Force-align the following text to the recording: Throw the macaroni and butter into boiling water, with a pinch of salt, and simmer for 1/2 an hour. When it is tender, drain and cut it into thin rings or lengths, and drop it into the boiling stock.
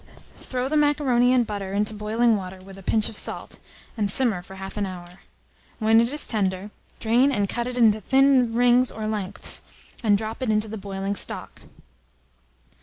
Throw 0.39 0.67
the 0.67 0.75
macaroni 0.75 1.31
and 1.31 1.45
butter 1.45 1.73
into 1.73 1.93
boiling 1.93 2.35
water, 2.35 2.57
with 2.57 2.75
a 2.75 2.81
pinch 2.81 3.07
of 3.07 3.15
salt, 3.15 3.59
and 3.95 4.09
simmer 4.09 4.41
for 4.41 4.55
1/2 4.55 4.77
an 4.77 4.87
hour. 4.87 5.05
When 5.77 6.01
it 6.01 6.11
is 6.11 6.25
tender, 6.25 6.71
drain 6.99 7.31
and 7.31 7.47
cut 7.47 7.67
it 7.67 7.77
into 7.77 8.01
thin 8.01 8.51
rings 8.51 8.89
or 8.89 9.05
lengths, 9.05 9.61
and 10.03 10.17
drop 10.17 10.41
it 10.41 10.49
into 10.49 10.67
the 10.67 10.75
boiling 10.79 11.13
stock. 11.15 11.61